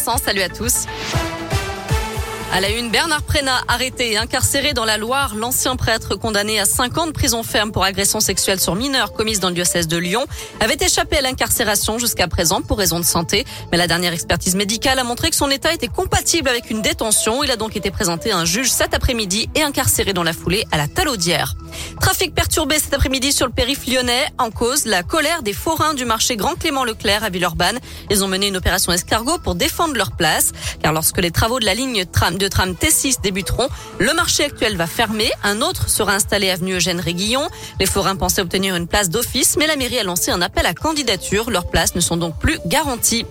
[0.00, 0.86] Salut à tous.
[2.52, 5.34] À la une, Bernard Prénat, arrêté et incarcéré dans la Loire.
[5.34, 9.40] L'ancien prêtre condamné à 5 ans de prison ferme pour agression sexuelle sur mineurs commise
[9.40, 10.24] dans le diocèse de Lyon
[10.58, 13.44] avait échappé à l'incarcération jusqu'à présent pour raison de santé.
[13.70, 17.44] Mais la dernière expertise médicale a montré que son état était compatible avec une détention.
[17.44, 20.64] Il a donc été présenté à un juge cet après-midi et incarcéré dans la foulée
[20.72, 21.54] à la Talaudière.
[22.00, 24.26] Trafic perturbé cet après-midi sur le périph' lyonnais.
[24.38, 27.78] En cause, la colère des forains du marché Grand Clément Leclerc à Villeurbanne.
[28.10, 30.52] Ils ont mené une opération escargot pour défendre leur place.
[30.82, 34.76] Car lorsque les travaux de la ligne tram de tram T6 débuteront, le marché actuel
[34.76, 35.30] va fermer.
[35.44, 37.48] Un autre sera installé avenue Eugène Réguillon.
[37.78, 40.74] Les forains pensaient obtenir une place d'office, mais la mairie a lancé un appel à
[40.74, 41.50] candidature.
[41.50, 43.26] Leurs places ne sont donc plus garanties.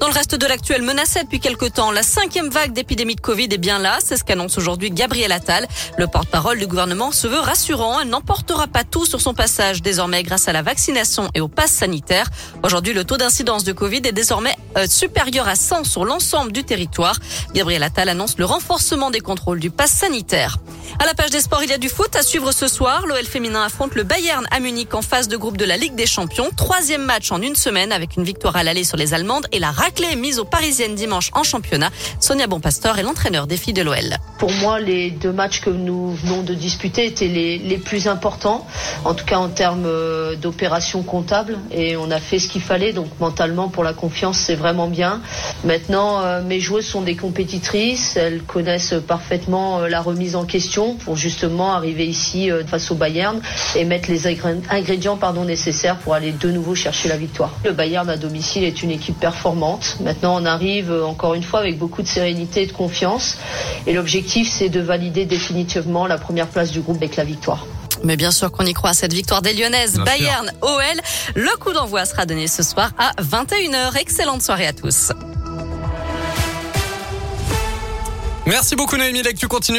[0.00, 3.48] Dans le reste de l'actuel menacé depuis quelque temps, la cinquième vague d'épidémie de Covid
[3.50, 3.98] est bien là.
[4.04, 5.66] C'est ce qu'annonce aujourd'hui Gabriel Attal.
[5.98, 7.93] Le porte-parole du gouvernement se veut rassurant.
[8.00, 11.70] Elle n'emportera pas tout sur son passage désormais grâce à la vaccination et au pass
[11.70, 12.30] sanitaire.
[12.62, 16.64] Aujourd'hui, le taux d'incidence de Covid est désormais euh, supérieur à 100 sur l'ensemble du
[16.64, 17.18] territoire.
[17.54, 20.58] Gabriel Attal annonce le renforcement des contrôles du pass sanitaire.
[21.00, 23.04] À la page des sports, il y a du foot à suivre ce soir.
[23.06, 26.06] L'OL féminin affronte le Bayern à Munich en phase de groupe de la Ligue des
[26.06, 26.50] Champions.
[26.56, 29.72] Troisième match en une semaine avec une victoire à l'aller sur les Allemandes et la
[29.72, 31.90] raclée mise aux Parisiennes dimanche en championnat.
[32.20, 34.16] Sonia Bonpastor est l'entraîneur des filles de l'OL.
[34.38, 38.64] Pour moi, les deux matchs que nous venons de disputer étaient les, les plus importants,
[39.04, 41.58] en tout cas en termes euh, d'opération comptable.
[41.72, 42.92] Et on a fait ce qu'il fallait.
[42.92, 45.22] Donc mentalement, pour la confiance, c'est vraiment bien.
[45.64, 48.16] Maintenant, euh, mes joueuses sont des compétitrices.
[48.16, 53.40] Elles connaissent parfaitement euh, la remise en question pour justement arriver ici face au Bayern
[53.74, 57.50] et mettre les ingrédients pardon, nécessaires pour aller de nouveau chercher la victoire.
[57.64, 59.96] Le Bayern à domicile est une équipe performante.
[60.00, 63.38] Maintenant, on arrive encore une fois avec beaucoup de sérénité et de confiance.
[63.86, 67.66] Et l'objectif, c'est de valider définitivement la première place du groupe avec la victoire.
[68.02, 71.00] Mais bien sûr qu'on y croit, cette victoire des Lyonnaises, Bayern, OL.
[71.34, 73.96] Le coup d'envoi sera donné ce soir à 21h.
[73.98, 75.10] Excellente soirée à tous.
[78.46, 79.72] Merci beaucoup Noémie, tu continues.